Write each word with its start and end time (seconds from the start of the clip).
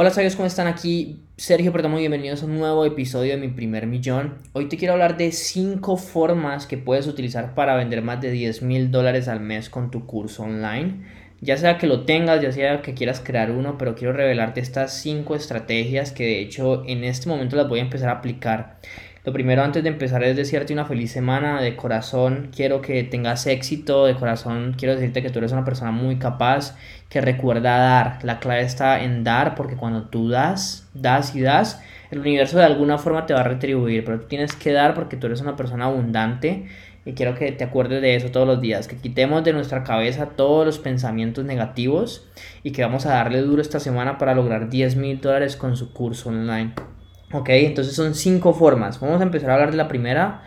Hola 0.00 0.10
sabios, 0.10 0.36
¿cómo 0.36 0.46
están? 0.46 0.68
Aquí 0.68 1.24
Sergio 1.36 1.72
Perdomo 1.72 1.96
bienvenidos 1.96 2.44
a 2.44 2.46
un 2.46 2.56
nuevo 2.56 2.84
episodio 2.84 3.32
de 3.32 3.40
Mi 3.40 3.48
Primer 3.48 3.88
Millón. 3.88 4.38
Hoy 4.52 4.68
te 4.68 4.76
quiero 4.76 4.92
hablar 4.92 5.16
de 5.16 5.32
5 5.32 5.96
formas 5.96 6.68
que 6.68 6.78
puedes 6.78 7.08
utilizar 7.08 7.56
para 7.56 7.74
vender 7.74 8.00
más 8.00 8.20
de 8.20 8.30
10 8.30 8.62
mil 8.62 8.92
dólares 8.92 9.26
al 9.26 9.40
mes 9.40 9.68
con 9.68 9.90
tu 9.90 10.06
curso 10.06 10.44
online. 10.44 11.04
Ya 11.40 11.56
sea 11.56 11.78
que 11.78 11.88
lo 11.88 12.04
tengas, 12.04 12.40
ya 12.40 12.52
sea 12.52 12.80
que 12.80 12.94
quieras 12.94 13.18
crear 13.18 13.50
uno, 13.50 13.76
pero 13.76 13.96
quiero 13.96 14.12
revelarte 14.12 14.60
estas 14.60 14.92
5 15.02 15.34
estrategias 15.34 16.12
que 16.12 16.22
de 16.22 16.42
hecho 16.42 16.84
en 16.86 17.02
este 17.02 17.28
momento 17.28 17.56
las 17.56 17.68
voy 17.68 17.80
a 17.80 17.82
empezar 17.82 18.10
a 18.10 18.18
aplicar. 18.18 18.78
Lo 19.28 19.34
primero 19.34 19.62
antes 19.62 19.82
de 19.82 19.90
empezar 19.90 20.24
es 20.24 20.36
desearte 20.36 20.72
una 20.72 20.86
feliz 20.86 21.12
semana 21.12 21.60
de 21.60 21.76
corazón. 21.76 22.48
Quiero 22.50 22.80
que 22.80 23.04
tengas 23.04 23.46
éxito 23.46 24.06
de 24.06 24.14
corazón. 24.14 24.74
Quiero 24.78 24.94
decirte 24.94 25.20
que 25.20 25.28
tú 25.28 25.38
eres 25.38 25.52
una 25.52 25.66
persona 25.66 25.90
muy 25.90 26.16
capaz 26.16 26.74
que 27.10 27.20
recuerda 27.20 27.76
dar. 27.76 28.24
La 28.24 28.38
clave 28.38 28.62
está 28.62 29.02
en 29.04 29.24
dar 29.24 29.54
porque 29.54 29.76
cuando 29.76 30.04
tú 30.04 30.30
das, 30.30 30.88
das 30.94 31.36
y 31.36 31.42
das, 31.42 31.78
el 32.10 32.20
universo 32.20 32.56
de 32.56 32.64
alguna 32.64 32.96
forma 32.96 33.26
te 33.26 33.34
va 33.34 33.40
a 33.40 33.42
retribuir. 33.42 34.02
Pero 34.02 34.20
tú 34.20 34.28
tienes 34.28 34.56
que 34.56 34.72
dar 34.72 34.94
porque 34.94 35.18
tú 35.18 35.26
eres 35.26 35.42
una 35.42 35.56
persona 35.56 35.84
abundante. 35.84 36.64
Y 37.04 37.12
quiero 37.12 37.34
que 37.34 37.52
te 37.52 37.64
acuerdes 37.64 38.00
de 38.00 38.16
eso 38.16 38.30
todos 38.30 38.46
los 38.46 38.62
días, 38.62 38.88
que 38.88 38.96
quitemos 38.96 39.44
de 39.44 39.52
nuestra 39.52 39.84
cabeza 39.84 40.30
todos 40.36 40.64
los 40.64 40.78
pensamientos 40.78 41.44
negativos 41.44 42.26
y 42.62 42.70
que 42.70 42.80
vamos 42.80 43.04
a 43.04 43.10
darle 43.10 43.42
duro 43.42 43.60
esta 43.60 43.78
semana 43.78 44.16
para 44.16 44.34
lograr 44.34 44.70
10 44.70 44.96
mil 44.96 45.20
dólares 45.20 45.54
con 45.56 45.76
su 45.76 45.92
curso 45.92 46.30
online. 46.30 46.72
Ok, 47.32 47.50
entonces 47.50 47.94
son 47.94 48.14
cinco 48.14 48.54
formas. 48.54 49.00
Vamos 49.00 49.20
a 49.20 49.24
empezar 49.24 49.50
a 49.50 49.54
hablar 49.54 49.70
de 49.70 49.76
la 49.76 49.86
primera. 49.88 50.42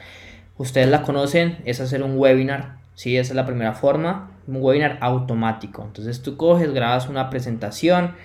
Ustedes 0.58 0.88
la 0.88 1.04
conocen, 1.04 1.60
es 1.66 1.80
hacer 1.80 2.02
un 2.02 2.18
webinar. 2.18 2.78
Sí, 2.96 3.18
esa 3.18 3.34
es 3.34 3.36
la 3.36 3.46
primera 3.46 3.74
forma. 3.74 4.32
Un 4.48 4.58
webinar 4.58 4.98
automático. 5.02 5.84
Entonces 5.84 6.24
tú 6.24 6.38
coges, 6.38 6.74
grabas 6.74 7.08
una 7.08 7.30
presentación, 7.30 8.16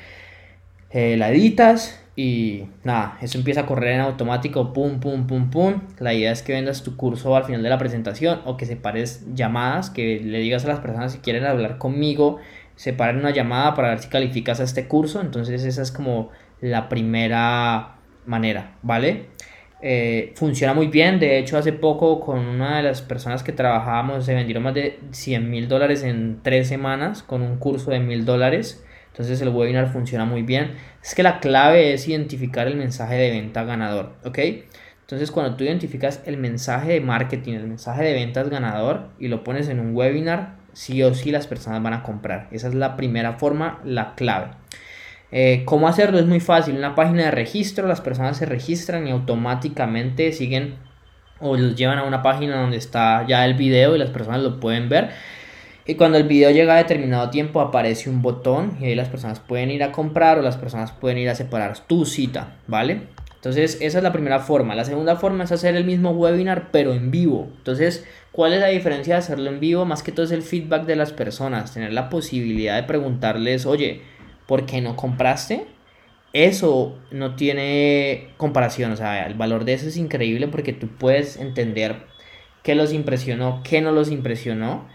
eh, 0.91 1.17
la 1.19 1.31
editas 1.31 2.03
y 2.17 2.65
nada, 2.83 3.19
eso 3.21 3.37
empieza 3.37 3.61
a 3.63 3.67
correr 3.67 3.93
en 3.97 4.01
automático. 4.01 4.73
Pum, 4.73 5.01
pum, 5.01 5.27
pum, 5.27 5.51
pum. 5.51 5.83
La 5.99 6.15
idea 6.15 6.33
es 6.33 6.41
que 6.41 6.55
vendas 6.55 6.83
tu 6.83 6.97
curso 6.97 7.37
al 7.37 7.45
final 7.45 7.63
de 7.63 7.69
la 7.69 7.77
presentación 7.77 8.41
o 8.47 8.57
que 8.57 8.65
separes 8.65 9.27
llamadas, 9.35 9.91
que 9.91 10.19
le 10.25 10.39
digas 10.39 10.65
a 10.65 10.69
las 10.69 10.81
personas 10.81 11.13
si 11.13 11.19
quieren 11.19 11.45
hablar 11.45 11.77
conmigo, 11.77 12.39
separen 12.75 13.19
una 13.19 13.33
llamada 13.33 13.75
para 13.75 13.91
ver 13.91 13.99
si 13.99 14.09
calificas 14.09 14.61
a 14.61 14.65
este 14.65 14.89
curso. 14.89 15.21
Entonces 15.21 15.63
esa 15.63 15.83
es 15.83 15.93
como 15.93 16.31
la 16.63 16.89
primera 16.89 17.96
manera, 18.27 18.77
¿vale? 18.83 19.27
Eh, 19.83 20.33
funciona 20.35 20.73
muy 20.73 20.87
bien, 20.87 21.21
de 21.21 21.39
hecho 21.39 21.59
hace 21.59 21.73
poco 21.73 22.21
con 22.21 22.39
una 22.39 22.79
de 22.79 22.83
las 22.83 23.03
personas 23.03 23.43
que 23.43 23.53
trabajábamos 23.53 24.25
se 24.25 24.35
vendieron 24.35 24.63
más 24.63 24.75
de 24.75 24.99
100 25.11 25.51
mil 25.51 25.69
dólares 25.69 26.03
en 26.03 26.41
tres 26.43 26.67
semanas 26.69 27.23
con 27.23 27.43
un 27.43 27.59
curso 27.59 27.91
de 27.91 28.01
mil 28.01 28.25
dólares. 28.25 28.83
Entonces 29.09 29.41
el 29.41 29.49
webinar 29.49 29.93
funciona 29.93 30.25
muy 30.25 30.43
bien. 30.43 30.75
Es 31.03 31.15
que 31.15 31.23
la 31.23 31.41
clave 31.41 31.95
es 31.95 32.07
identificar 32.09 32.67
el 32.67 32.77
mensaje 32.77 33.15
de 33.15 33.31
venta 33.31 33.65
ganador, 33.65 34.15
¿ok? 34.25 34.39
Entonces 35.03 35.31
cuando 35.31 35.57
tú 35.57 35.65
identificas 35.65 36.23
el 36.27 36.37
mensaje 36.37 36.95
de 36.95 37.01
marketing, 37.01 37.55
el 37.55 37.67
mensaje 37.69 38.05
de 38.05 38.13
ventas 38.13 38.51
ganador 38.51 39.11
y 39.19 39.29
lo 39.29 39.45
pones 39.45 39.69
en 39.69 39.79
un 39.79 39.95
webinar, 39.95 40.57
sí 40.73 41.03
o 41.03 41.15
sí 41.15 41.31
las 41.31 41.47
personas 41.47 41.83
van 41.83 41.95
a 41.95 42.03
comprar. 42.03 42.49
Esa 42.51 42.69
es 42.69 42.75
la 42.75 42.97
primera 42.97 43.35
forma, 43.35 43.81
la 43.85 44.15
clave. 44.17 44.49
Eh, 45.33 45.63
¿Cómo 45.65 45.89
hacerlo? 45.89 46.19
Es 46.19 46.27
muy 46.27 46.41
fácil. 46.41 46.77
Una 46.77 46.95
página 46.95 47.25
de 47.25 47.31
registro, 47.31 47.89
las 47.89 48.01
personas 48.01 48.37
se 48.37 48.47
registran 48.47 49.07
y 49.07 49.11
automáticamente 49.11 50.33
siguen 50.33 50.77
o 51.41 51.57
los 51.57 51.77
llevan 51.77 51.99
a 51.99 52.05
una 52.05 52.23
página 52.23 52.61
donde 52.61 52.77
está 52.77 53.27
ya 53.27 53.45
el 53.45 53.55
video 53.55 53.95
y 53.95 53.99
las 53.99 54.11
personas 54.11 54.43
lo 54.43 54.61
pueden 54.61 54.89
ver. 54.89 55.11
Y 55.85 55.95
cuando 55.95 56.19
el 56.19 56.25
video 56.25 56.51
llega 56.51 56.75
a 56.75 56.79
determinado 56.79 57.31
tiempo 57.31 57.61
aparece 57.61 58.11
un 58.11 58.21
botón 58.21 58.77
y 58.81 58.87
ahí 58.87 58.95
las 58.95 59.09
personas 59.09 59.39
pueden 59.39 59.71
ir 59.71 59.85
a 59.85 59.93
comprar 59.93 60.39
o 60.39 60.43
las 60.43 60.57
personas 60.57 60.91
pueden 60.91 61.19
ir 61.19 61.29
a 61.29 61.35
separar 61.35 61.79
tu 61.87 62.05
cita, 62.05 62.57
¿vale? 62.67 63.03
Entonces 63.37 63.79
esa 63.81 63.99
es 63.99 64.03
la 64.03 64.13
primera 64.13 64.41
forma. 64.41 64.75
La 64.75 64.85
segunda 64.85 65.15
forma 65.15 65.45
es 65.45 65.53
hacer 65.53 65.77
el 65.77 65.85
mismo 65.85 66.11
webinar 66.11 66.71
pero 66.73 66.93
en 66.93 67.13
vivo. 67.13 67.49
Entonces, 67.59 68.05
¿cuál 68.33 68.53
es 68.53 68.61
la 68.61 68.67
diferencia 68.67 69.15
de 69.15 69.21
hacerlo 69.21 69.49
en 69.49 69.61
vivo? 69.61 69.85
Más 69.85 70.03
que 70.03 70.11
todo 70.11 70.27
es 70.27 70.33
el 70.33 70.43
feedback 70.43 70.87
de 70.87 70.97
las 70.97 71.13
personas, 71.13 71.73
tener 71.73 71.93
la 71.93 72.09
posibilidad 72.09 72.75
de 72.75 72.83
preguntarles, 72.83 73.65
oye, 73.65 74.03
¿por 74.47 74.67
qué 74.67 74.81
no 74.81 74.97
compraste? 74.97 75.67
Eso 76.33 76.99
no 77.11 77.35
tiene 77.35 78.29
comparación, 78.37 78.93
o 78.93 78.97
sea, 78.97 79.27
el 79.27 79.35
valor 79.35 79.65
de 79.65 79.75
eso 79.75 79.89
es 79.89 79.97
increíble 79.97 80.49
porque 80.49 80.73
tú 80.73 80.89
puedes 80.89 81.37
entender 81.39 82.05
qué 82.63 82.75
los 82.75 82.93
impresionó, 82.93 83.63
qué 83.65 83.81
no 83.81 83.93
los 83.93 84.11
impresionó 84.11 84.87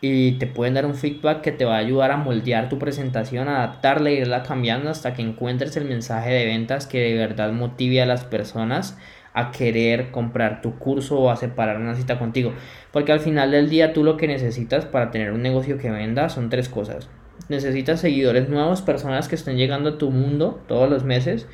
y 0.00 0.32
te 0.38 0.46
pueden 0.46 0.74
dar 0.74 0.86
un 0.86 0.94
feedback 0.94 1.40
que 1.42 1.52
te 1.52 1.64
va 1.64 1.76
a 1.76 1.78
ayudar 1.78 2.10
a 2.10 2.16
moldear 2.16 2.68
tu 2.68 2.78
presentación, 2.78 3.48
adaptarla 3.48 4.10
e 4.10 4.14
irla 4.14 4.42
cambiando 4.42 4.90
hasta 4.90 5.14
que 5.14 5.22
encuentres 5.22 5.76
el 5.76 5.84
mensaje 5.84 6.30
de 6.30 6.46
ventas 6.46 6.86
que 6.86 6.98
de 7.00 7.14
verdad 7.14 7.52
motive 7.52 8.02
a 8.02 8.06
las 8.06 8.24
personas 8.24 8.98
a 9.34 9.52
querer 9.52 10.10
comprar 10.10 10.62
tu 10.62 10.78
curso 10.78 11.18
o 11.18 11.30
a 11.30 11.36
separar 11.36 11.76
una 11.76 11.94
cita 11.94 12.18
contigo. 12.18 12.54
Porque 12.92 13.12
al 13.12 13.20
final 13.20 13.50
del 13.50 13.70
día 13.70 13.92
tú 13.92 14.02
lo 14.04 14.16
que 14.16 14.26
necesitas 14.26 14.86
para 14.86 15.10
tener 15.10 15.32
un 15.32 15.42
negocio 15.42 15.78
que 15.78 15.90
venda 15.90 16.28
son 16.28 16.50
tres 16.50 16.68
cosas 16.68 17.08
necesitas 17.48 18.00
seguidores 18.00 18.48
nuevos, 18.48 18.82
personas 18.82 19.28
que 19.28 19.34
estén 19.34 19.56
llegando 19.56 19.90
a 19.90 19.98
tu 19.98 20.10
mundo 20.10 20.62
todos 20.66 20.90
los 20.90 21.04
meses, 21.04 21.46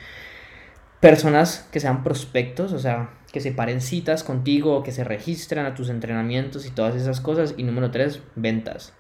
personas 1.01 1.69
que 1.73 1.81
sean 1.81 2.03
prospectos, 2.03 2.73
o 2.73 2.79
sea, 2.79 3.11
que 3.33 3.41
se 3.41 3.53
paren 3.53 3.81
citas 3.81 4.25
contigo, 4.25 4.83
que 4.83 4.93
se 4.93 5.05
registran 5.05 5.67
a 5.67 5.75
tus 5.75 5.91
entrenamientos 5.91 6.67
y 6.67 6.71
todas 6.71 6.95
esas 6.95 7.21
cosas. 7.21 7.55
Y 7.57 7.65
número 7.65 7.91
tres, 7.91 8.23
ventas. 8.37 8.95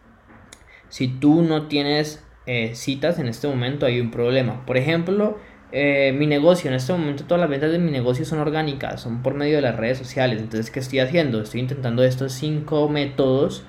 Si 0.89 1.09
tú 1.09 1.43
no 1.43 1.69
tienes 1.69 2.23
eh, 2.47 2.75
citas 2.75 3.19
en 3.19 3.29
este 3.29 3.49
momento, 3.49 3.87
hay 3.87 4.01
un 4.01 4.11
problema. 4.11 4.67
Por 4.67 4.77
ejemplo, 4.77 5.39
eh, 5.73 6.13
mi 6.13 6.27
negocio, 6.27 6.69
en 6.69 6.77
este 6.77 6.93
momento 6.93 7.25
todas 7.25 7.41
las 7.41 7.51
ventas 7.51 7.73
de 7.73 7.79
mi 7.79 7.91
negocio 7.91 8.25
son 8.25 8.39
orgánicas, 8.39 9.01
son 9.01 9.23
por 9.23 9.35
medio 9.35 9.57
de 9.57 9.63
las 9.63 9.77
redes 9.77 9.99
sociales. 9.99 10.41
Entonces, 10.41 10.71
¿qué 10.71 10.81
estoy 10.81 10.99
haciendo? 10.99 11.41
Estoy 11.41 11.61
intentando 11.61 12.05
estos 12.05 12.33
cinco 12.33 12.89
métodos 12.89 13.65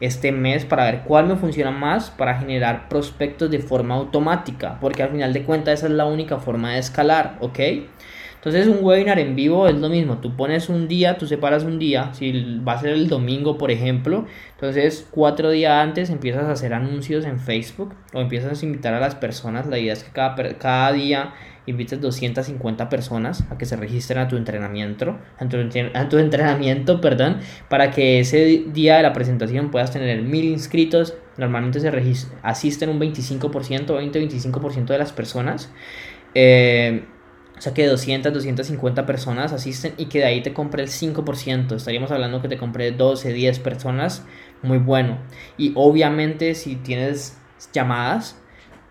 este 0.00 0.32
mes 0.32 0.64
para 0.64 0.84
ver 0.84 1.02
cuál 1.04 1.26
me 1.26 1.36
funciona 1.36 1.70
más 1.70 2.10
para 2.10 2.38
generar 2.38 2.88
prospectos 2.88 3.50
de 3.50 3.58
forma 3.58 3.94
automática, 3.94 4.78
porque 4.80 5.02
al 5.02 5.10
final 5.10 5.32
de 5.32 5.44
cuentas 5.44 5.80
esa 5.80 5.86
es 5.86 5.92
la 5.92 6.06
única 6.06 6.38
forma 6.38 6.72
de 6.72 6.78
escalar, 6.78 7.36
¿ok? 7.40 7.58
Entonces 8.40 8.68
un 8.68 8.78
webinar 8.80 9.18
en 9.18 9.36
vivo 9.36 9.68
es 9.68 9.74
lo 9.74 9.90
mismo, 9.90 10.16
tú 10.16 10.34
pones 10.34 10.70
un 10.70 10.88
día, 10.88 11.18
tú 11.18 11.26
separas 11.26 11.62
un 11.64 11.78
día, 11.78 12.14
si 12.14 12.58
va 12.66 12.72
a 12.72 12.78
ser 12.80 12.94
el 12.94 13.06
domingo 13.06 13.58
por 13.58 13.70
ejemplo, 13.70 14.24
entonces 14.52 15.06
cuatro 15.10 15.50
días 15.50 15.74
antes 15.74 16.08
empiezas 16.08 16.44
a 16.44 16.52
hacer 16.52 16.72
anuncios 16.72 17.26
en 17.26 17.38
Facebook 17.38 17.94
o 18.14 18.20
empiezas 18.22 18.62
a 18.62 18.64
invitar 18.64 18.94
a 18.94 19.00
las 19.00 19.14
personas, 19.14 19.66
la 19.66 19.78
idea 19.78 19.92
es 19.92 20.04
que 20.04 20.12
cada, 20.12 20.34
cada 20.56 20.90
día 20.92 21.34
invites 21.66 22.00
250 22.00 22.88
personas 22.88 23.44
a 23.50 23.58
que 23.58 23.66
se 23.66 23.76
registren 23.76 24.20
a 24.20 24.28
tu 24.28 24.36
entrenamiento, 24.36 25.18
a 25.38 26.08
tu, 26.08 26.18
entrenamiento, 26.18 27.00
perdón, 27.02 27.40
para 27.68 27.90
que 27.90 28.20
ese 28.20 28.64
día 28.72 28.96
de 28.96 29.02
la 29.02 29.12
presentación 29.12 29.70
puedas 29.70 29.90
tener 29.90 30.22
mil 30.22 30.46
inscritos, 30.46 31.14
normalmente 31.36 31.80
se 31.80 31.92
asisten 32.42 32.88
un 32.88 32.98
25%, 32.98 33.86
20-25% 33.86 34.86
de 34.86 34.98
las 34.98 35.12
personas. 35.12 35.70
Eh, 36.34 37.04
o 37.60 37.62
sea 37.62 37.74
que 37.74 37.86
200, 37.86 38.32
250 38.32 39.04
personas 39.04 39.52
asisten 39.52 39.92
y 39.98 40.06
que 40.06 40.20
de 40.20 40.24
ahí 40.24 40.40
te 40.40 40.54
compre 40.54 40.82
el 40.82 40.88
5%. 40.88 41.76
Estaríamos 41.76 42.10
hablando 42.10 42.40
que 42.40 42.48
te 42.48 42.56
compre 42.56 42.90
12, 42.90 43.34
10 43.34 43.58
personas. 43.58 44.24
Muy 44.62 44.78
bueno. 44.78 45.18
Y 45.58 45.72
obviamente 45.74 46.54
si 46.54 46.76
tienes 46.76 47.36
llamadas, 47.74 48.40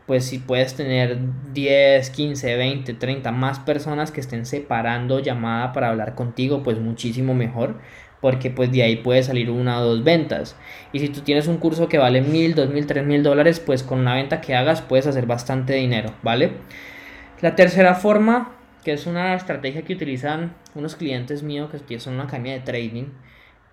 pues 0.06 0.25
si 0.25 0.38
puedes 0.38 0.75
tener 0.75 1.18
10, 1.52 2.12
15, 2.12 2.57
20, 2.57 2.94
30 2.94 3.31
más 3.31 3.57
personas 3.57 4.12
que 4.12 4.22
estén 4.22 4.46
separando 4.46 5.18
llamada 5.18 5.74
para 5.74 5.90
hablar 5.90 6.13
contigo, 6.13 6.62
pues 6.62 6.78
muchísimo 6.78 7.34
mejor. 7.34 7.80
Porque 8.22 8.51
pues 8.51 8.72
de 8.72 8.84
ahí 8.84 8.97
puede 8.97 9.24
salir 9.24 9.50
una 9.50 9.81
o 9.81 9.84
dos 9.84 10.03
ventas. 10.03 10.56
Y 10.94 11.00
si 11.00 11.09
tú 11.09 11.22
tienes 11.22 11.47
un 11.47 11.57
curso 11.57 11.90
que 11.90 11.97
vale 11.97 12.22
mil, 12.22 12.53
dos 12.53 12.69
mil, 12.69 12.86
tres 12.86 13.03
mil 13.03 13.24
dólares, 13.24 13.59
pues 13.59 13.81
con 13.81 13.97
una 13.97 14.13
venta 14.13 14.41
que 14.41 14.53
hagas 14.53 14.84
puedes 14.84 15.07
hacer 15.07 15.25
bastante 15.25 15.74
dinero, 15.74 16.13
¿vale? 16.22 16.51
La 17.41 17.56
tercera 17.56 17.95
forma 17.95 18.59
que 18.84 18.94
es 18.94 19.06
una 19.06 19.36
estrategia 19.36 19.84
que 19.84 19.94
utilizan 19.94 20.56
unos 20.76 20.96
clientes 20.96 21.44
míos 21.44 21.70
que 21.88 22.00
son 22.00 22.16
una 22.16 22.24
academia 22.24 22.54
de 22.54 22.60
trading. 22.62 23.06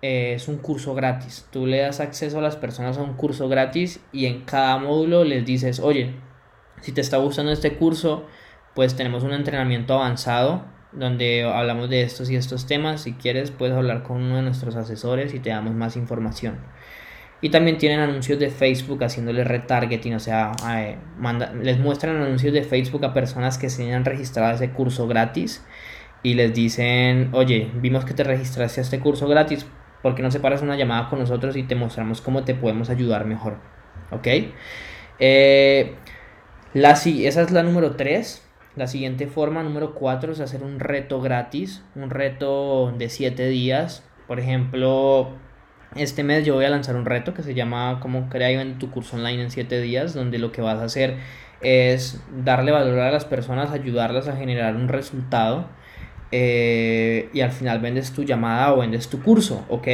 Eh, 0.01 0.33
es 0.35 0.47
un 0.47 0.57
curso 0.57 0.93
gratis. 0.93 1.47
Tú 1.51 1.65
le 1.65 1.79
das 1.79 1.99
acceso 1.99 2.39
a 2.39 2.41
las 2.41 2.55
personas 2.55 2.97
a 2.97 3.01
un 3.01 3.15
curso 3.15 3.49
gratis 3.49 3.99
y 4.11 4.25
en 4.25 4.41
cada 4.45 4.77
módulo 4.77 5.23
les 5.23 5.45
dices, 5.45 5.79
oye, 5.79 6.13
si 6.81 6.91
te 6.91 7.01
está 7.01 7.17
gustando 7.17 7.51
este 7.51 7.77
curso, 7.77 8.27
pues 8.75 8.95
tenemos 8.95 9.23
un 9.23 9.33
entrenamiento 9.33 9.95
avanzado 9.95 10.65
donde 10.91 11.43
hablamos 11.43 11.89
de 11.89 12.03
estos 12.03 12.29
y 12.29 12.35
estos 12.35 12.67
temas. 12.67 13.01
Si 13.01 13.13
quieres, 13.13 13.51
puedes 13.51 13.75
hablar 13.75 14.03
con 14.03 14.17
uno 14.17 14.37
de 14.37 14.43
nuestros 14.43 14.75
asesores 14.75 15.33
y 15.33 15.39
te 15.39 15.49
damos 15.49 15.73
más 15.73 15.95
información. 15.95 16.59
Y 17.39 17.49
también 17.49 17.77
tienen 17.77 17.99
anuncios 17.99 18.39
de 18.39 18.49
Facebook 18.49 19.03
haciéndole 19.03 19.43
retargeting, 19.43 20.15
o 20.15 20.19
sea, 20.19 20.53
eh, 20.71 20.97
les 21.61 21.77
muestran 21.77 22.15
anuncios 22.15 22.51
de 22.51 22.63
Facebook 22.63 23.05
a 23.05 23.13
personas 23.13 23.59
que 23.59 23.69
se 23.69 23.93
han 23.93 24.05
registrado 24.05 24.49
a 24.49 24.55
ese 24.55 24.71
curso 24.71 25.07
gratis 25.07 25.63
y 26.23 26.33
les 26.33 26.53
dicen, 26.53 27.29
oye, 27.33 27.69
vimos 27.75 28.05
que 28.05 28.15
te 28.15 28.23
registraste 28.23 28.81
a 28.81 28.83
este 28.83 28.99
curso 28.99 29.27
gratis, 29.27 29.67
¿por 30.01 30.15
qué 30.15 30.23
no 30.23 30.31
separas 30.31 30.63
una 30.63 30.75
llamada 30.75 31.09
con 31.09 31.19
nosotros 31.19 31.55
y 31.57 31.63
te 31.63 31.75
mostramos 31.75 32.21
cómo 32.21 32.43
te 32.43 32.55
podemos 32.55 32.89
ayudar 32.89 33.25
mejor? 33.25 33.57
¿Ok? 34.11 34.27
Eh, 35.19 35.95
esa 36.73 37.41
es 37.41 37.51
la 37.51 37.63
número 37.63 37.95
3. 37.95 38.43
La 38.75 38.87
siguiente 38.87 39.27
forma, 39.27 39.63
número 39.63 39.95
4, 39.95 40.33
es 40.33 40.39
hacer 40.39 40.61
un 40.61 40.79
reto 40.79 41.19
gratis, 41.19 41.83
un 41.95 42.09
reto 42.11 42.91
de 42.95 43.09
7 43.09 43.47
días. 43.47 44.03
Por 44.27 44.39
ejemplo, 44.39 45.31
este 45.95 46.23
mes 46.23 46.45
yo 46.45 46.55
voy 46.55 46.65
a 46.65 46.69
lanzar 46.69 46.95
un 46.95 47.05
reto 47.05 47.33
que 47.33 47.43
se 47.43 47.53
llama 47.53 47.99
Cómo 48.01 48.29
crear 48.29 48.65
y 48.65 48.73
tu 48.73 48.91
curso 48.91 49.15
online 49.15 49.43
en 49.43 49.51
7 49.51 49.81
días, 49.81 50.13
donde 50.13 50.37
lo 50.37 50.51
que 50.51 50.61
vas 50.61 50.79
a 50.79 50.85
hacer 50.85 51.17
es 51.61 52.21
darle 52.43 52.71
valor 52.71 52.99
a 52.99 53.11
las 53.11 53.25
personas, 53.25 53.71
ayudarlas 53.71 54.27
a 54.27 54.35
generar 54.35 54.75
un 54.75 54.87
resultado 54.87 55.67
eh, 56.31 57.29
y 57.33 57.41
al 57.41 57.51
final 57.51 57.79
vendes 57.79 58.11
tu 58.11 58.23
llamada 58.23 58.73
o 58.73 58.79
vendes 58.79 59.09
tu 59.09 59.21
curso, 59.21 59.65
¿ok? 59.69 59.87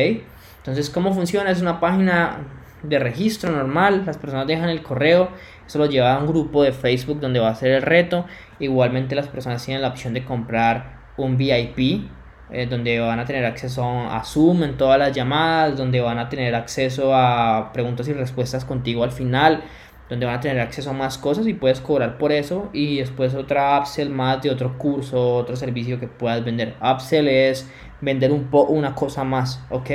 Entonces, 0.57 0.89
¿cómo 0.89 1.13
funciona? 1.13 1.51
Es 1.51 1.61
una 1.61 1.79
página 1.79 2.37
de 2.81 2.99
registro 2.99 3.51
normal, 3.51 4.03
las 4.05 4.17
personas 4.17 4.47
dejan 4.47 4.69
el 4.69 4.81
correo, 4.81 5.29
eso 5.65 5.79
lo 5.79 5.85
lleva 5.85 6.13
a 6.13 6.19
un 6.19 6.27
grupo 6.27 6.63
de 6.63 6.73
Facebook 6.73 7.19
donde 7.19 7.39
va 7.39 7.49
a 7.49 7.55
ser 7.55 7.71
el 7.71 7.81
reto, 7.81 8.25
igualmente 8.59 9.15
las 9.15 9.27
personas 9.27 9.63
tienen 9.63 9.81
la 9.81 9.89
opción 9.89 10.13
de 10.13 10.25
comprar 10.25 11.01
un 11.17 11.37
VIP, 11.37 12.09
eh, 12.53 12.67
donde 12.67 12.99
van 12.99 13.19
a 13.19 13.25
tener 13.25 13.45
acceso 13.45 13.83
a 13.83 14.23
Zoom 14.23 14.63
en 14.63 14.77
todas 14.77 14.99
las 14.99 15.11
llamadas, 15.11 15.75
donde 15.75 15.99
van 15.99 16.19
a 16.19 16.29
tener 16.29 16.53
acceso 16.53 17.13
a 17.15 17.71
preguntas 17.73 18.07
y 18.07 18.13
respuestas 18.13 18.63
contigo 18.63 19.03
al 19.03 19.11
final, 19.11 19.63
donde 20.07 20.27
van 20.27 20.35
a 20.35 20.39
tener 20.39 20.59
acceso 20.59 20.91
a 20.91 20.93
más 20.93 21.17
cosas 21.17 21.47
y 21.47 21.55
puedes 21.55 21.81
cobrar 21.81 22.19
por 22.19 22.31
eso 22.31 22.69
y 22.71 22.97
después 22.97 23.33
otra 23.33 23.79
upsell 23.79 24.09
más 24.09 24.41
de 24.43 24.51
otro 24.51 24.77
curso, 24.77 25.35
otro 25.35 25.55
servicio 25.55 25.99
que 25.99 26.07
puedas 26.07 26.45
vender. 26.45 26.75
Upsell 26.79 27.27
es 27.27 27.67
vender 28.01 28.31
un 28.31 28.45
po 28.45 28.65
una 28.65 28.93
cosa 28.93 29.23
más, 29.23 29.63
¿ok? 29.71 29.89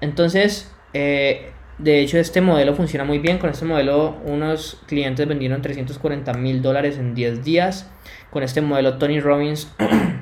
Entonces, 0.00 0.72
eh, 0.92 1.52
de 1.78 2.00
hecho 2.00 2.18
este 2.18 2.40
modelo 2.40 2.74
funciona 2.74 3.04
muy 3.04 3.18
bien. 3.20 3.38
Con 3.38 3.50
este 3.50 3.64
modelo 3.64 4.16
unos 4.24 4.82
clientes 4.86 5.28
vendieron 5.28 5.62
340 5.62 6.32
mil 6.34 6.62
dólares 6.62 6.98
en 6.98 7.14
10 7.14 7.44
días. 7.44 7.90
Con 8.30 8.42
este 8.42 8.60
modelo 8.60 8.98
Tony 8.98 9.20
Robbins 9.20 9.70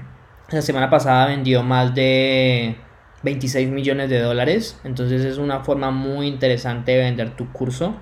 la 0.51 0.63
semana 0.63 0.89
pasada 0.89 1.27
vendió 1.27 1.63
más 1.63 1.95
de 1.95 2.77
26 3.23 3.69
millones 3.69 4.09
de 4.09 4.21
dólares. 4.21 4.81
Entonces 4.85 5.25
es 5.25 5.39
una 5.39 5.61
forma 5.61 5.91
muy 5.91 6.27
interesante 6.27 6.93
de 6.93 6.99
vender 6.99 7.37
tu 7.37 7.53
curso. 7.53 7.97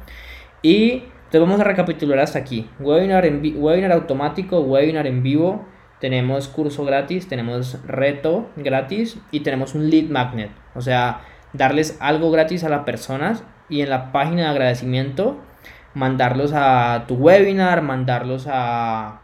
Y 0.63 1.05
te 1.31 1.39
vamos 1.39 1.61
a 1.61 1.65
recapitular 1.65 2.19
hasta 2.21 2.39
aquí. 2.39 2.69
Webinar, 2.79 3.27
en 3.27 3.43
webinar 3.57 3.93
automático, 3.93 4.61
webinar 4.61 5.07
en 5.07 5.23
vivo. 5.23 5.67
Tenemos 6.01 6.49
curso 6.49 6.85
gratis, 6.85 7.27
tenemos 7.27 7.79
reto 7.87 8.51
gratis 8.57 9.19
y 9.31 9.41
tenemos 9.41 9.75
un 9.75 9.91
lead 9.91 10.09
magnet. 10.11 10.51
O 10.75 10.83
sea, 10.83 11.23
darles 11.53 11.97
algo 12.01 12.31
gratis 12.31 12.65
a 12.65 12.69
las 12.69 12.85
personas 12.85 13.43
y 13.69 13.81
en 13.81 13.91
la 13.91 14.13
página 14.13 14.43
de 14.43 14.49
agradecimiento 14.49 15.41
mandarlos 15.95 16.53
a 16.55 17.05
tu 17.09 17.15
webinar, 17.15 17.81
mandarlos 17.81 18.47
a, 18.49 19.23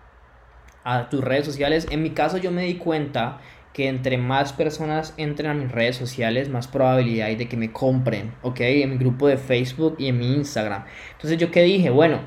a 0.84 1.08
tus 1.08 1.22
redes 1.22 1.46
sociales. 1.46 1.86
En 1.90 2.02
mi 2.02 2.10
caso 2.10 2.38
yo 2.38 2.50
me 2.50 2.64
di 2.64 2.74
cuenta 2.76 3.40
que 3.72 3.88
entre 3.88 4.18
más 4.18 4.52
personas 4.52 5.14
entren 5.16 5.50
a 5.50 5.54
mis 5.54 5.72
redes 5.72 5.96
sociales, 5.96 6.48
más 6.48 6.68
probabilidad 6.68 7.28
hay 7.28 7.36
de 7.36 7.48
que 7.48 7.56
me 7.56 7.72
compren, 7.72 8.34
¿ok? 8.42 8.60
En 8.60 8.90
mi 8.90 8.98
grupo 8.98 9.28
de 9.28 9.38
Facebook 9.38 9.96
y 9.98 10.08
en 10.08 10.18
mi 10.18 10.34
Instagram. 10.34 10.84
Entonces 11.12 11.38
yo 11.38 11.50
qué 11.50 11.62
dije, 11.62 11.90
bueno, 11.90 12.20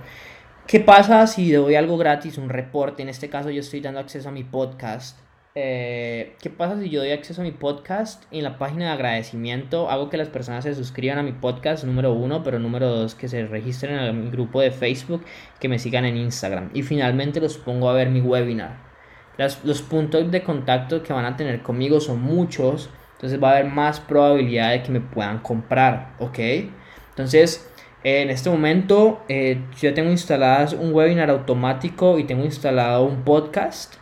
¿qué 0.67 0.79
pasa 0.79 1.27
si 1.27 1.51
doy 1.51 1.75
algo 1.75 1.97
gratis, 1.97 2.37
un 2.37 2.49
reporte? 2.49 3.03
En 3.03 3.09
este 3.09 3.29
caso 3.29 3.51
yo 3.51 3.59
estoy 3.59 3.81
dando 3.81 3.99
acceso 3.99 4.29
a 4.29 4.31
mi 4.31 4.43
podcast. 4.43 5.24
Eh, 5.55 6.35
¿Qué 6.41 6.49
pasa 6.49 6.79
si 6.79 6.89
yo 6.89 6.99
doy 6.99 7.11
acceso 7.11 7.41
a 7.41 7.45
mi 7.45 7.51
podcast 7.51 8.25
en 8.31 8.43
la 8.43 8.57
página 8.57 8.85
de 8.85 8.91
agradecimiento? 8.91 9.89
Hago 9.89 10.09
que 10.09 10.17
las 10.17 10.27
personas 10.27 10.65
se 10.65 10.75
suscriban 10.75 11.17
a 11.17 11.23
mi 11.23 11.31
podcast, 11.31 11.85
número 11.85 12.13
uno, 12.13 12.43
pero 12.43 12.59
número 12.59 12.89
dos, 12.89 13.15
que 13.15 13.29
se 13.29 13.47
registren 13.47 13.97
en 13.97 14.25
mi 14.25 14.31
grupo 14.31 14.59
de 14.59 14.71
Facebook, 14.71 15.23
que 15.59 15.69
me 15.69 15.79
sigan 15.79 16.03
en 16.05 16.17
Instagram. 16.17 16.71
Y 16.73 16.83
finalmente 16.83 17.39
los 17.39 17.57
pongo 17.57 17.89
a 17.89 17.93
ver 17.93 18.09
mi 18.09 18.19
webinar 18.21 18.85
los 19.37 19.81
puntos 19.81 20.31
de 20.31 20.43
contacto 20.43 21.03
que 21.03 21.13
van 21.13 21.25
a 21.25 21.35
tener 21.35 21.61
conmigo 21.61 21.99
son 21.99 22.21
muchos, 22.21 22.89
entonces 23.13 23.41
va 23.41 23.49
a 23.49 23.57
haber 23.57 23.71
más 23.71 23.99
probabilidad 23.99 24.71
de 24.71 24.83
que 24.83 24.91
me 24.91 25.01
puedan 25.01 25.39
comprar, 25.39 26.15
¿ok? 26.19 26.39
Entonces, 27.09 27.69
en 28.03 28.29
este 28.29 28.49
momento 28.49 29.23
eh, 29.27 29.61
yo 29.79 29.93
tengo 29.93 30.09
instaladas 30.09 30.73
un 30.73 30.93
webinar 30.93 31.29
automático 31.29 32.19
y 32.19 32.23
tengo 32.25 32.45
instalado 32.45 33.03
un 33.05 33.23
podcast, 33.23 33.95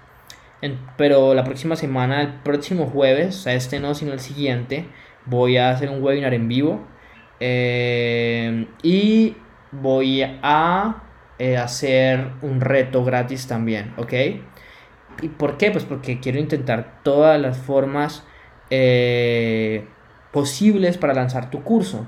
pero 0.98 1.33
la 1.33 1.44
próxima 1.44 1.75
semana, 1.75 2.21
el 2.21 2.33
próximo 2.42 2.88
jueves, 2.88 3.38
o 3.38 3.42
sea, 3.42 3.54
este 3.54 3.80
no, 3.80 3.95
sino 3.95 4.13
el 4.13 4.19
siguiente, 4.19 4.86
voy 5.25 5.57
a 5.57 5.71
hacer 5.71 5.89
un 5.89 6.01
webinar 6.01 6.33
en 6.33 6.48
vivo 6.48 6.81
eh, 7.39 8.68
y 8.81 9.36
voy 9.71 10.24
a 10.24 11.04
eh, 11.39 11.57
hacer 11.57 12.31
un 12.42 12.62
reto 12.62 13.04
gratis 13.04 13.48
también, 13.48 13.94
¿ok? 13.98 14.13
¿Y 15.21 15.30
por 15.30 15.57
qué? 15.57 15.71
Pues 15.71 15.83
porque 15.83 16.19
quiero 16.19 16.39
intentar 16.39 17.01
todas 17.04 17.39
las 17.39 17.57
formas 17.57 18.25
eh, 18.69 19.86
posibles 20.31 20.98
para 20.98 21.13
lanzar 21.13 21.50
tu 21.50 21.63
curso. 21.63 22.07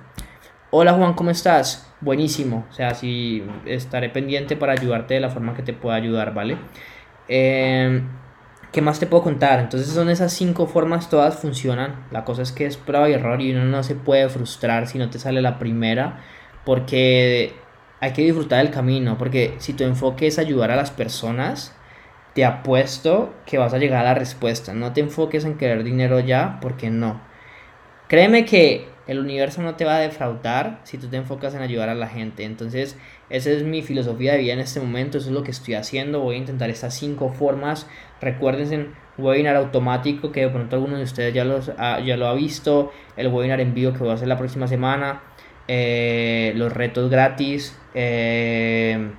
Hola 0.72 0.94
Juan, 0.94 1.14
¿cómo 1.14 1.30
estás? 1.30 1.94
Buenísimo. 2.02 2.66
O 2.70 2.74
sea, 2.74 2.94
sí, 2.94 3.44
estaré 3.66 4.10
pendiente 4.10 4.56
para 4.56 4.74
ayudarte 4.74 5.14
de 5.14 5.20
la 5.20 5.30
forma 5.30 5.54
que 5.54 5.64
te 5.64 5.74
pueda 5.74 5.96
ayudar, 5.96 6.34
¿vale? 6.34 6.58
¿Qué 8.76 8.82
más 8.82 9.00
te 9.00 9.08
puedo 9.08 9.24
contar? 9.24 9.62
Entonces 9.62 9.88
son 9.88 10.10
esas 10.10 10.34
cinco 10.34 10.68
formas, 10.68 11.10
todas 11.10 11.40
funcionan. 11.40 12.08
La 12.12 12.26
cosa 12.26 12.42
es 12.42 12.52
que 12.52 12.66
es 12.66 12.76
prueba 12.76 13.10
y 13.10 13.14
error 13.14 13.40
y 13.42 13.54
uno 13.54 13.64
no 13.64 13.84
se 13.84 13.96
puede 13.96 14.28
frustrar 14.28 14.88
si 14.88 14.98
no 14.98 15.10
te 15.10 15.18
sale 15.18 15.42
la 15.42 15.60
primera. 15.60 16.26
Porque 16.66 17.54
hay 18.02 18.12
que 18.12 18.24
disfrutar 18.24 18.58
del 18.62 18.74
camino. 18.74 19.18
Porque 19.18 19.56
si 19.60 19.72
tu 19.72 19.86
enfoque 19.86 20.28
es 20.28 20.40
ayudar 20.40 20.72
a 20.72 20.76
las 20.76 20.92
personas, 20.92 21.74
te 22.34 22.44
apuesto 22.44 23.34
que 23.46 23.58
vas 23.58 23.74
a 23.74 23.78
llegar 23.78 24.02
a 24.02 24.10
la 24.10 24.14
respuesta. 24.14 24.74
No 24.74 24.92
te 24.92 25.00
enfoques 25.00 25.46
en 25.46 25.58
querer 25.58 25.86
dinero 25.86 26.20
ya, 26.20 26.60
porque 26.62 26.90
no. 26.90 27.22
Créeme 28.10 28.44
que 28.44 28.90
el 29.08 29.20
universo 29.20 29.62
no 29.62 29.76
te 29.76 29.86
va 29.86 29.96
a 29.96 30.00
defraudar 30.00 30.82
si 30.84 30.98
tú 30.98 31.08
te 31.08 31.16
enfocas 31.16 31.56
en 31.56 31.62
ayudar 31.62 31.88
a 31.88 31.96
la 31.96 32.10
gente. 32.10 32.44
Entonces, 32.44 32.98
esa 33.30 33.50
es 33.52 33.64
mi 33.64 33.82
filosofía 33.82 34.34
de 34.34 34.40
vida 34.40 34.54
en 34.54 34.60
este 34.60 34.80
momento. 34.80 35.18
Eso 35.18 35.28
es 35.28 35.34
lo 35.34 35.44
que 35.44 35.52
estoy 35.52 35.74
haciendo. 35.74 36.20
Voy 36.20 36.36
a 36.36 36.38
intentar 36.38 36.70
estas 36.70 36.94
cinco 36.94 37.30
formas. 37.30 37.88
Recuerden 38.22 38.94
webinar 39.18 39.56
automático 39.56 40.32
que 40.32 40.42
de 40.42 40.50
pronto 40.50 40.76
alguno 40.76 40.98
de 40.98 41.04
ustedes 41.04 41.34
ya, 41.34 41.46
los, 41.46 41.72
ya 41.78 42.18
lo 42.18 42.28
ha 42.28 42.34
visto. 42.34 42.92
El 43.18 43.28
webinar 43.30 43.62
en 43.62 43.74
vivo 43.74 43.94
que 43.94 44.00
voy 44.00 44.10
a 44.10 44.14
hacer 44.14 44.28
la 44.28 44.38
próxima 44.38 44.68
semana. 44.68 45.24
Eh, 45.68 46.54
los 46.56 46.72
retos 46.72 47.10
gratis. 47.10 47.78
Eh, 47.94 49.10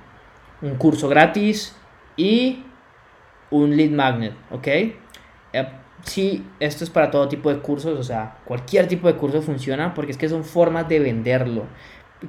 un 0.61 0.75
curso 0.75 1.09
gratis. 1.09 1.75
Y 2.15 2.63
un 3.51 3.75
lead 3.75 3.91
magnet, 3.91 4.33
¿ok? 4.51 4.67
Eh, 4.67 4.93
sí, 6.03 6.45
esto 6.59 6.83
es 6.83 6.89
para 6.89 7.11
todo 7.11 7.27
tipo 7.27 7.53
de 7.53 7.59
cursos, 7.59 7.97
o 7.97 8.03
sea, 8.03 8.37
cualquier 8.45 8.87
tipo 8.87 9.07
de 9.07 9.15
curso 9.15 9.41
funciona 9.41 9.93
porque 9.93 10.11
es 10.11 10.17
que 10.17 10.29
son 10.29 10.43
formas 10.43 10.87
de 10.89 10.99
venderlo. 10.99 11.65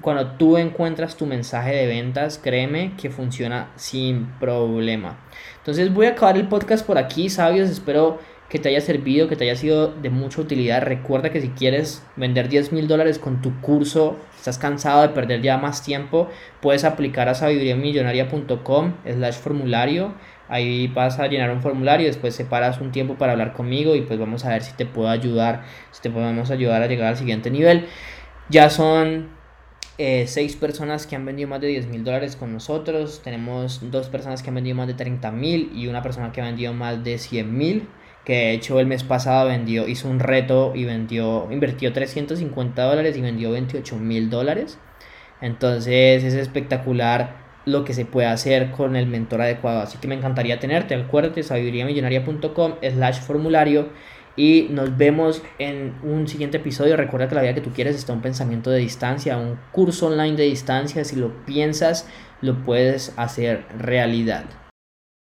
Cuando 0.01 0.33
tú 0.33 0.59
encuentras 0.59 1.17
tu 1.17 1.27
mensaje 1.27 1.75
de 1.75 1.87
ventas, 1.87 2.39
créeme 2.43 2.93
que 2.97 3.11
funciona 3.11 3.71
sin 3.77 4.27
problema. 4.39 5.19
Entonces 5.59 5.93
voy 5.93 6.07
a 6.07 6.11
acabar 6.11 6.37
el 6.37 6.49
podcast 6.49 6.87
por 6.87 6.99
aquí, 6.99 7.31
sabios. 7.31 7.71
Espero 7.71 8.19
que 8.49 8.59
te 8.59 8.69
haya 8.69 8.81
servido, 8.81 9.29
que 9.29 9.37
te 9.37 9.45
haya 9.45 9.57
sido 9.57 9.89
de 9.89 10.11
mucha 10.11 10.41
utilidad. 10.41 10.83
Recuerda 10.83 11.31
que 11.31 11.41
si 11.41 11.51
quieres 11.51 12.03
vender 12.17 12.49
10 12.49 12.73
mil 12.73 12.89
dólares 12.89 13.19
con 13.19 13.41
tu 13.41 13.61
curso, 13.61 14.17
estás 14.37 14.59
cansado 14.59 15.03
de 15.03 15.09
perder 15.11 15.43
ya 15.43 15.59
más 15.59 15.83
tiempo, 15.83 16.29
puedes 16.61 16.85
aplicar 16.85 17.29
a 17.29 17.35
sabiduriamillonaria.com 17.35 18.95
slash 19.07 19.35
formulario 19.35 20.15
Ahí 20.49 20.89
vas 20.89 21.19
a 21.19 21.27
llenar 21.27 21.51
un 21.51 21.61
formulario, 21.61 22.07
después 22.07 22.35
separas 22.35 22.81
un 22.81 22.91
tiempo 22.91 23.17
para 23.17 23.33
hablar 23.33 23.53
conmigo 23.53 23.95
y 23.95 24.01
pues 24.01 24.19
vamos 24.19 24.47
a 24.47 24.51
ver 24.51 24.63
si 24.63 24.73
te 24.73 24.87
puedo 24.87 25.09
ayudar, 25.09 25.65
si 25.91 26.01
te 26.01 26.11
podemos 26.11 26.51
ayudar 26.51 26.83
a 26.83 26.87
llegar 26.87 27.09
al 27.09 27.17
siguiente 27.17 27.51
nivel. 27.51 27.87
Ya 28.49 28.71
son 28.71 29.29
eh, 29.99 30.27
seis 30.29 30.55
personas 30.55 31.09
que 31.09 31.17
han 31.17 31.27
vendido 31.27 31.49
más 31.49 31.61
de 31.61 31.67
10 31.67 31.89
mil 31.89 32.05
dólares 32.05 32.37
con 32.37 32.53
nosotros. 32.53 33.21
Tenemos 33.25 33.81
dos 33.91 34.09
personas 34.09 34.43
que 34.43 34.51
han 34.51 34.55
vendido 34.55 34.77
más 34.77 34.87
de 34.87 34.95
30 34.95 35.33
mil 35.33 35.73
y 35.75 35.89
una 35.89 36.03
persona 36.03 36.31
que 36.31 36.41
ha 36.41 36.45
vendido 36.45 36.73
más 36.73 37.03
de 37.03 37.19
100 37.19 37.59
mil. 37.59 37.89
Que 38.25 38.35
de 38.35 38.53
hecho 38.53 38.79
el 38.79 38.87
mes 38.87 39.03
pasado 39.03 39.49
vendió, 39.49 39.89
hizo 39.89 40.09
un 40.09 40.21
reto 40.21 40.73
y 40.75 40.85
vendió, 40.85 41.49
invirtió 41.51 41.93
350 41.93 42.83
dólares 42.83 43.17
y 43.17 43.23
vendió 43.23 43.51
28 43.51 43.97
mil 43.97 44.31
dólares. 44.31 44.79
Entonces 45.41 46.23
es 46.23 46.35
espectacular 46.35 47.49
lo 47.65 47.85
que 47.85 47.93
se 47.93 48.05
puede 48.05 48.29
hacer 48.29 48.71
con 48.71 48.97
el 48.97 49.07
mentor 49.07 49.43
adecuado. 49.43 49.81
Así 49.81 49.99
que 49.99 50.09
me 50.09 50.15
encantaría 50.15 50.61
tenerte. 50.61 50.95
Acuérdate, 50.95 51.43
sabiduriamillonaria.com 51.43 52.75
slash 52.83 53.21
formulario. 53.21 53.89
Y 54.39 54.69
nos 54.71 54.97
vemos 54.97 55.43
en 55.59 55.95
un 56.05 56.29
siguiente 56.29 56.59
episodio. 56.59 56.97
Recuerda 56.97 57.29
que 57.29 57.35
la 57.35 57.43
vida 57.43 57.55
que 57.55 57.61
tú 57.61 57.71
quieres 57.71 57.97
está 57.97 58.13
un 58.13 58.23
pensamiento 58.23 58.71
de 58.71 58.79
distancia, 58.79 59.37
un 59.37 59.59
curso 59.73 60.07
online 60.07 60.37
de 60.37 60.45
distancia. 60.45 61.05
Si 61.05 61.17
lo 61.17 61.45
piensas, 61.45 62.09
lo 62.41 62.63
puedes 62.63 63.13
hacer 63.17 63.67
realidad. 63.77 64.45